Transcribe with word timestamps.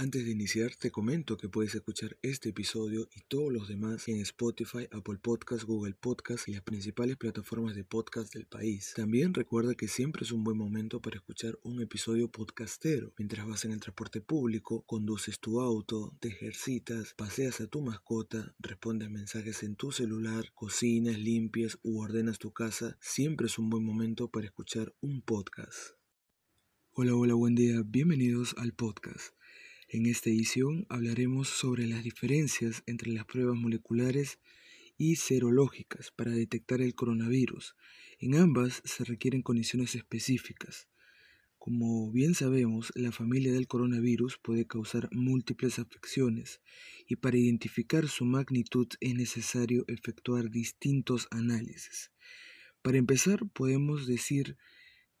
Antes 0.00 0.24
de 0.24 0.30
iniciar, 0.30 0.74
te 0.76 0.90
comento 0.90 1.36
que 1.36 1.50
puedes 1.50 1.74
escuchar 1.74 2.16
este 2.22 2.48
episodio 2.48 3.10
y 3.14 3.20
todos 3.28 3.52
los 3.52 3.68
demás 3.68 4.08
en 4.08 4.16
Spotify, 4.22 4.88
Apple 4.92 5.18
Podcasts, 5.20 5.66
Google 5.66 5.92
Podcasts 5.92 6.48
y 6.48 6.52
las 6.52 6.62
principales 6.62 7.18
plataformas 7.18 7.74
de 7.74 7.84
podcast 7.84 8.32
del 8.32 8.46
país. 8.46 8.94
También 8.96 9.34
recuerda 9.34 9.74
que 9.74 9.88
siempre 9.88 10.22
es 10.22 10.32
un 10.32 10.42
buen 10.42 10.56
momento 10.56 11.02
para 11.02 11.16
escuchar 11.16 11.58
un 11.64 11.82
episodio 11.82 12.30
podcastero 12.30 13.12
mientras 13.18 13.46
vas 13.46 13.66
en 13.66 13.72
el 13.72 13.80
transporte 13.80 14.22
público, 14.22 14.86
conduces 14.86 15.38
tu 15.38 15.60
auto, 15.60 16.16
te 16.18 16.28
ejercitas, 16.28 17.12
paseas 17.12 17.60
a 17.60 17.66
tu 17.66 17.82
mascota, 17.82 18.54
respondes 18.58 19.10
mensajes 19.10 19.62
en 19.62 19.76
tu 19.76 19.92
celular, 19.92 20.50
cocinas, 20.54 21.18
limpias 21.18 21.78
u 21.82 22.00
ordenas 22.00 22.38
tu 22.38 22.52
casa. 22.52 22.96
Siempre 23.02 23.48
es 23.48 23.58
un 23.58 23.68
buen 23.68 23.84
momento 23.84 24.30
para 24.30 24.46
escuchar 24.46 24.94
un 25.02 25.20
podcast. 25.20 25.90
Hola, 26.92 27.14
hola, 27.14 27.34
buen 27.34 27.54
día, 27.54 27.82
bienvenidos 27.84 28.54
al 28.56 28.72
podcast. 28.72 29.34
En 29.92 30.06
esta 30.06 30.30
edición 30.30 30.86
hablaremos 30.88 31.48
sobre 31.48 31.84
las 31.88 32.04
diferencias 32.04 32.84
entre 32.86 33.10
las 33.10 33.24
pruebas 33.24 33.56
moleculares 33.56 34.38
y 34.96 35.16
serológicas 35.16 36.12
para 36.12 36.30
detectar 36.30 36.80
el 36.80 36.94
coronavirus. 36.94 37.74
En 38.20 38.36
ambas 38.36 38.82
se 38.84 39.02
requieren 39.02 39.42
condiciones 39.42 39.96
específicas. 39.96 40.86
Como 41.58 42.12
bien 42.12 42.36
sabemos, 42.36 42.92
la 42.94 43.10
familia 43.10 43.52
del 43.52 43.66
coronavirus 43.66 44.38
puede 44.38 44.64
causar 44.64 45.08
múltiples 45.10 45.80
afecciones 45.80 46.60
y 47.08 47.16
para 47.16 47.38
identificar 47.38 48.06
su 48.06 48.24
magnitud 48.24 48.86
es 49.00 49.16
necesario 49.16 49.84
efectuar 49.88 50.50
distintos 50.50 51.26
análisis. 51.32 52.12
Para 52.80 52.98
empezar, 52.98 53.40
podemos 53.52 54.06
decir 54.06 54.56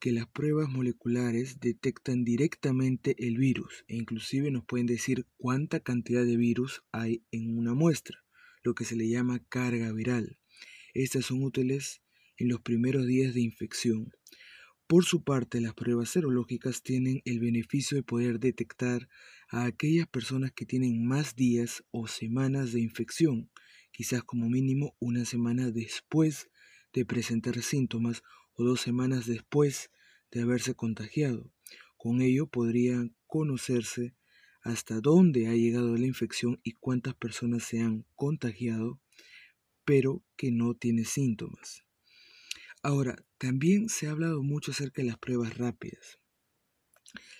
que 0.00 0.12
las 0.12 0.28
pruebas 0.28 0.68
moleculares 0.68 1.58
detectan 1.60 2.24
directamente 2.24 3.16
el 3.18 3.36
virus 3.36 3.84
e 3.88 3.96
inclusive 3.96 4.50
nos 4.50 4.64
pueden 4.64 4.86
decir 4.86 5.26
cuánta 5.36 5.80
cantidad 5.80 6.24
de 6.24 6.36
virus 6.36 6.82
hay 6.92 7.24
en 7.32 7.58
una 7.58 7.74
muestra, 7.74 8.24
lo 8.62 8.74
que 8.74 8.84
se 8.84 8.96
le 8.96 9.08
llama 9.08 9.44
carga 9.48 9.92
viral. 9.92 10.38
Estas 10.94 11.26
son 11.26 11.42
útiles 11.42 12.00
en 12.36 12.48
los 12.48 12.60
primeros 12.60 13.06
días 13.06 13.34
de 13.34 13.40
infección. 13.40 14.12
Por 14.86 15.04
su 15.04 15.22
parte, 15.22 15.60
las 15.60 15.74
pruebas 15.74 16.10
serológicas 16.10 16.82
tienen 16.82 17.20
el 17.24 17.40
beneficio 17.40 17.96
de 17.96 18.02
poder 18.02 18.38
detectar 18.40 19.08
a 19.50 19.64
aquellas 19.64 20.06
personas 20.06 20.52
que 20.52 20.64
tienen 20.64 21.06
más 21.06 21.34
días 21.34 21.84
o 21.90 22.06
semanas 22.06 22.72
de 22.72 22.80
infección, 22.80 23.50
quizás 23.90 24.22
como 24.22 24.48
mínimo 24.48 24.96
una 24.98 25.24
semana 25.24 25.70
después 25.70 26.48
de 26.92 27.04
presentar 27.04 27.60
síntomas 27.62 28.22
o 28.58 28.64
dos 28.64 28.80
semanas 28.80 29.26
después 29.26 29.90
de 30.30 30.42
haberse 30.42 30.74
contagiado. 30.74 31.50
Con 31.96 32.20
ello 32.20 32.48
podría 32.48 33.08
conocerse 33.26 34.14
hasta 34.62 35.00
dónde 35.00 35.46
ha 35.46 35.54
llegado 35.54 35.96
la 35.96 36.06
infección 36.06 36.60
y 36.62 36.72
cuántas 36.72 37.14
personas 37.14 37.62
se 37.62 37.80
han 37.80 38.04
contagiado, 38.16 39.00
pero 39.84 40.22
que 40.36 40.50
no 40.50 40.74
tiene 40.74 41.04
síntomas. 41.04 41.84
Ahora, 42.82 43.24
también 43.38 43.88
se 43.88 44.08
ha 44.08 44.10
hablado 44.10 44.42
mucho 44.42 44.72
acerca 44.72 45.02
de 45.02 45.08
las 45.08 45.18
pruebas 45.18 45.56
rápidas. 45.56 46.18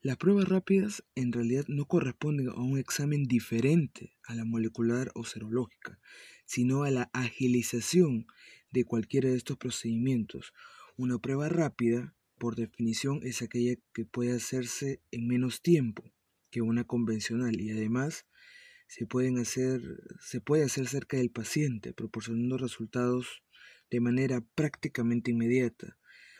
Las 0.00 0.16
pruebas 0.16 0.48
rápidas 0.48 1.04
en 1.14 1.30
realidad 1.30 1.66
no 1.68 1.86
corresponden 1.86 2.48
a 2.48 2.60
un 2.60 2.78
examen 2.78 3.24
diferente 3.24 4.16
a 4.24 4.34
la 4.34 4.44
molecular 4.44 5.12
o 5.14 5.24
serológica, 5.24 6.00
sino 6.44 6.82
a 6.82 6.90
la 6.90 7.10
agilización 7.12 8.26
de 8.72 8.84
cualquiera 8.84 9.28
de 9.28 9.36
estos 9.36 9.58
procedimientos 9.58 10.52
una 10.96 11.18
prueba 11.18 11.48
rápida, 11.48 12.14
por 12.38 12.56
definición, 12.56 13.20
es 13.22 13.42
aquella 13.42 13.76
que 13.92 14.04
puede 14.04 14.32
hacerse 14.32 15.00
en 15.10 15.26
menos 15.26 15.62
tiempo 15.62 16.12
que 16.50 16.60
una 16.60 16.84
convencional 16.84 17.60
y 17.60 17.70
además 17.70 18.26
se, 18.88 19.06
pueden 19.06 19.38
hacer, 19.38 19.80
se 20.20 20.40
puede 20.40 20.64
hacer 20.64 20.86
cerca 20.86 21.16
del 21.16 21.30
paciente, 21.30 21.94
proporcionando 21.94 22.58
resultados 22.58 23.42
de 23.90 24.00
manera 24.00 24.40
prácticamente 24.54 25.30
inmediata. 25.30 25.96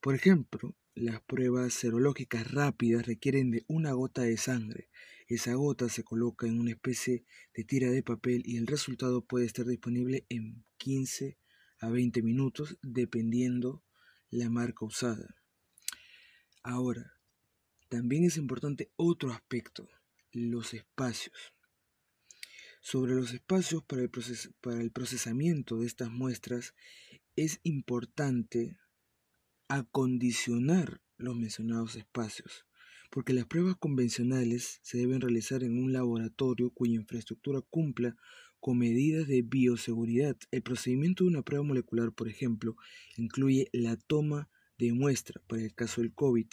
Por 0.00 0.14
ejemplo, 0.14 0.76
las 0.94 1.22
pruebas 1.22 1.72
serológicas 1.74 2.50
rápidas 2.50 3.06
requieren 3.06 3.50
de 3.50 3.64
una 3.66 3.92
gota 3.92 4.22
de 4.22 4.36
sangre. 4.36 4.88
Esa 5.26 5.54
gota 5.54 5.88
se 5.88 6.04
coloca 6.04 6.46
en 6.46 6.60
una 6.60 6.72
especie 6.72 7.24
de 7.54 7.64
tira 7.64 7.90
de 7.90 8.02
papel 8.02 8.42
y 8.44 8.56
el 8.56 8.66
resultado 8.66 9.24
puede 9.24 9.46
estar 9.46 9.64
disponible 9.64 10.26
en 10.28 10.64
15 10.76 11.38
a 11.80 11.88
20 11.88 12.22
minutos 12.22 12.78
dependiendo 12.82 13.83
la 14.34 14.50
marca 14.50 14.84
usada. 14.84 15.36
Ahora, 16.62 17.14
también 17.88 18.24
es 18.24 18.36
importante 18.36 18.90
otro 18.96 19.32
aspecto, 19.32 19.88
los 20.32 20.74
espacios. 20.74 21.36
Sobre 22.80 23.14
los 23.14 23.32
espacios 23.32 23.84
para 23.84 24.02
el, 24.02 24.90
procesamiento 24.90 25.78
de 25.78 25.86
estas 25.86 26.10
muestras, 26.10 26.74
es 27.36 27.60
importante 27.62 28.76
acondicionar 29.68 31.00
los 31.16 31.36
mencionados 31.36 31.94
espacios, 31.94 32.66
porque 33.10 33.32
las 33.32 33.46
pruebas 33.46 33.76
convencionales 33.76 34.80
se 34.82 34.98
deben 34.98 35.20
realizar 35.20 35.62
en 35.62 35.78
un 35.78 35.92
laboratorio 35.92 36.70
cuya 36.70 36.96
infraestructura 36.96 37.60
cumpla 37.60 38.16
con 38.64 38.78
medidas 38.78 39.28
de 39.28 39.42
bioseguridad. 39.42 40.38
El 40.50 40.62
procedimiento 40.62 41.22
de 41.22 41.28
una 41.28 41.42
prueba 41.42 41.62
molecular, 41.62 42.12
por 42.12 42.28
ejemplo, 42.28 42.78
incluye 43.18 43.68
la 43.74 43.98
toma 43.98 44.48
de 44.78 44.94
muestra. 44.94 45.42
Para 45.46 45.60
el 45.60 45.74
caso 45.74 46.00
del 46.00 46.14
COVID, 46.14 46.46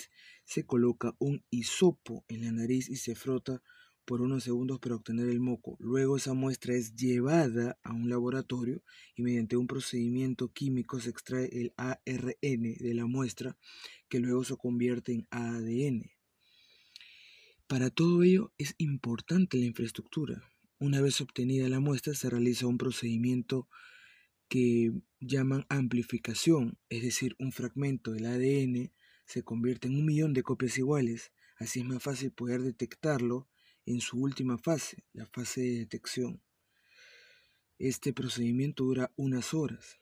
se 0.43 0.65
coloca 0.65 1.15
un 1.19 1.45
hisopo 1.51 2.25
en 2.27 2.43
la 2.43 2.51
nariz 2.51 2.89
y 2.89 2.97
se 2.97 3.15
frota 3.15 3.63
por 4.03 4.21
unos 4.21 4.43
segundos 4.43 4.79
para 4.79 4.95
obtener 4.95 5.29
el 5.29 5.39
moco. 5.39 5.77
Luego 5.79 6.17
esa 6.17 6.33
muestra 6.33 6.75
es 6.75 6.97
llevada 6.97 7.79
a 7.81 7.93
un 7.93 8.09
laboratorio 8.09 8.83
y 9.15 9.21
mediante 9.21 9.55
un 9.55 9.67
procedimiento 9.67 10.51
químico 10.51 10.99
se 10.99 11.11
extrae 11.11 11.47
el 11.53 11.71
ARN 11.77 12.73
de 12.77 12.93
la 12.93 13.05
muestra 13.05 13.55
que 14.09 14.19
luego 14.19 14.43
se 14.43 14.57
convierte 14.57 15.13
en 15.13 15.27
ADN. 15.31 16.11
Para 17.67 17.89
todo 17.89 18.21
ello 18.21 18.51
es 18.57 18.75
importante 18.79 19.57
la 19.59 19.67
infraestructura. 19.67 20.50
Una 20.81 20.99
vez 20.99 21.21
obtenida 21.21 21.69
la 21.69 21.79
muestra 21.79 22.15
se 22.15 22.27
realiza 22.27 22.65
un 22.65 22.79
procedimiento 22.79 23.69
que 24.47 24.91
llaman 25.19 25.67
amplificación, 25.69 26.79
es 26.89 27.03
decir, 27.03 27.35
un 27.37 27.51
fragmento 27.51 28.13
del 28.13 28.25
ADN 28.25 28.91
se 29.27 29.43
convierte 29.43 29.89
en 29.89 29.95
un 29.95 30.05
millón 30.07 30.33
de 30.33 30.41
copias 30.41 30.79
iguales, 30.79 31.33
así 31.57 31.81
es 31.81 31.85
más 31.85 32.01
fácil 32.01 32.31
poder 32.31 32.63
detectarlo 32.63 33.47
en 33.85 34.01
su 34.01 34.17
última 34.17 34.57
fase, 34.57 35.03
la 35.13 35.27
fase 35.27 35.61
de 35.61 35.77
detección. 35.81 36.41
Este 37.77 38.11
procedimiento 38.11 38.83
dura 38.83 39.13
unas 39.17 39.53
horas, 39.53 39.99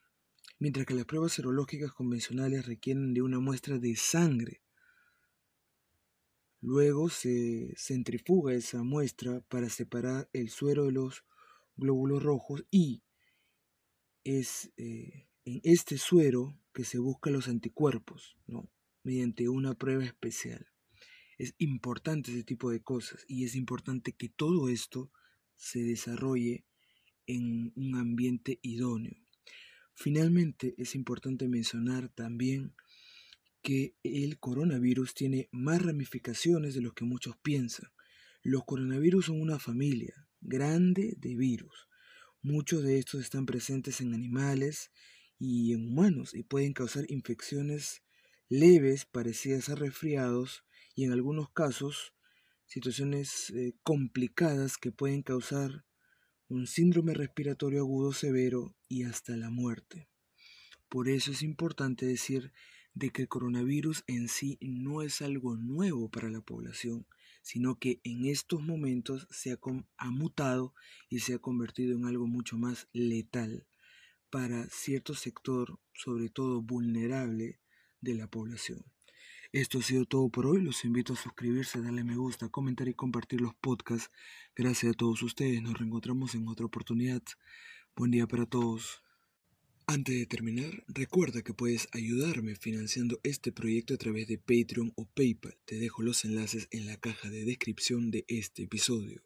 mientras 0.60 0.86
que 0.86 0.94
las 0.94 1.04
pruebas 1.04 1.34
serológicas 1.34 1.92
convencionales 1.92 2.68
requieren 2.68 3.14
de 3.14 3.22
una 3.22 3.42
muestra 3.42 3.80
de 3.80 3.98
sangre 3.98 4.62
Luego 6.62 7.09
se 7.09 7.74
centrifuga 7.78 8.53
esa 8.53 8.84
muestra 8.84 9.42
para 9.42 9.70
separar 9.70 10.30
el 10.34 10.50
suero 10.50 10.86
de 10.86 10.92
los 10.92 11.24
glóbulos 11.78 12.22
rojos 12.22 12.66
y 12.70 13.03
es 14.24 14.72
eh, 14.78 15.28
en 15.46 15.62
este 15.64 15.98
suero 15.98 16.59
que 16.74 16.84
se 16.84 17.00
buscan 17.00 17.34
los 17.34 17.48
anticuerpos, 17.48 18.38
¿no? 18.46 18.69
mediante 19.03 19.48
una 19.48 19.74
prueba 19.74 20.03
especial. 20.03 20.68
Es 21.38 21.56
importante 21.58 22.31
ese 22.31 22.44
tipo 22.44 22.69
de 22.69 22.81
cosas 22.81 23.24
y 23.28 23.46
es 23.46 23.56
importante 23.56 24.12
que 24.12 24.28
todo 24.28 24.68
esto 24.68 25.12
se 25.56 25.80
desarrolle 25.80 26.66
en 27.25 27.72
un 27.75 27.95
ambiente 27.95 28.60
idóneo. 28.62 29.16
Finalmente, 29.94 30.75
es 30.78 30.95
importante 30.95 31.48
mencionar 31.48 32.10
también 32.10 32.74
que 33.62 33.96
el 34.04 34.40
coronavirus 34.40 35.14
tiene 35.14 35.50
más 35.52 35.82
ramificaciones 35.82 36.76
de 36.76 36.82
lo 36.82 36.94
que 36.94 37.06
muchos 37.06 37.38
piensan. 37.38 37.90
Los 38.42 38.66
coronavirus 38.66 39.26
son 39.26 39.42
una 39.42 39.60
familia 39.60 40.28
grande 40.42 41.16
de 41.18 41.36
virus. 41.36 41.88
Muchos 42.42 42.84
de 42.84 43.00
estos 43.00 43.22
están 43.22 43.46
presentes 43.46 44.00
en 44.02 44.14
animales 44.14 44.92
y 45.38 45.74
en 45.74 45.88
humanos 45.88 46.34
y 46.34 46.44
pueden 46.44 46.74
causar 46.74 47.06
infecciones 47.10 48.04
leves 48.48 49.06
parecidas 49.06 49.70
a 49.70 49.76
resfriados 49.76 50.64
y 50.96 51.04
en 51.04 51.12
algunos 51.12 51.52
casos 51.52 52.14
situaciones 52.66 53.50
eh, 53.52 53.74
complicadas 53.84 54.78
que 54.78 54.92
pueden 54.92 55.24
causar 55.24 55.86
un 56.48 56.68
síndrome 56.68 57.14
respiratorio 57.14 57.82
agudo 57.82 58.14
severo 58.14 58.76
y 58.88 59.04
hasta 59.04 59.36
la 59.38 59.50
muerte. 59.50 60.08
Por 60.88 61.10
eso 61.10 61.32
es 61.32 61.44
importante 61.44 62.06
decir 62.06 62.52
de 63.00 63.12
que 63.12 63.24
el 63.24 63.28
coronavirus 63.30 64.04
en 64.07 64.28
sí 64.28 64.57
no 64.62 65.01
es 65.01 65.22
algo 65.22 65.56
nuevo 65.56 66.10
para 66.10 66.30
la 66.30 66.42
población, 66.42 67.07
sino 67.42 67.80
que 67.80 68.01
en 68.04 68.25
estos 68.25 68.62
momentos 68.62 69.25
se 69.31 69.54
ha, 69.54 70.10
mutado 70.12 70.74
y 71.07 71.19
se 71.19 71.34
ha 71.34 71.40
convertido 71.40 71.96
en 71.96 72.06
algo 72.06 72.28
mucho 72.28 72.57
más 72.57 72.90
letal 72.92 73.66
para 74.30 74.68
cierto 74.68 75.16
sector, 75.16 75.80
sobre 75.94 76.30
todo 76.30 76.62
vulnerable, 76.62 77.60
de 78.01 78.16
la 78.16 78.28
población. 78.28 78.84
Esto 79.51 79.80
ha 79.80 79.81
sido 79.81 80.06
todo 80.06 80.30
por 80.30 80.46
hoy. 80.46 80.62
Los 80.62 80.86
invito 80.86 81.13
a 81.13 81.18
suscribirse, 81.18 81.81
darle 81.81 82.04
me 82.04 82.16
gusta, 82.16 82.50
comentar 82.50 82.88
y 82.88 82.94
compartir 82.94 83.42
los 83.42 83.56
podcasts. 83.56 84.12
Gracias 84.56 84.94
a 84.94 84.98
todos 84.98 85.24
ustedes. 85.24 85.62
Nos 85.62 85.78
reencontramos 85.78 86.36
en 86.36 86.48
otra 86.48 86.66
oportunidad. 86.66 87.24
Buen 87.96 88.12
día 88.12 88.28
para 88.28 88.46
todos. 88.46 89.01
Antes 89.91 90.19
de 90.19 90.27
terminar, 90.27 90.83
recuerda 90.88 91.41
que 91.41 91.56
puedes 91.56 91.88
ayudarme 91.94 92.53
financiando 92.53 93.19
este 93.24 93.51
proyecto 93.51 93.95
a 93.95 93.97
través 93.97 94.27
de 94.27 94.38
Patreon 94.38 94.94
o 94.95 95.06
PayPal. 95.06 95.57
Te 95.65 95.80
dejo 95.80 96.03
los 96.03 96.25
enlaces 96.25 96.68
en 96.69 96.86
la 96.86 96.97
caja 96.97 97.31
de 97.31 97.44
descripción 97.44 98.12
de 98.12 98.24
este 98.27 98.62
episodio. 98.62 99.24